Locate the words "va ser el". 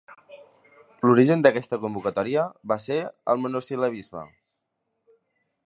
2.73-3.45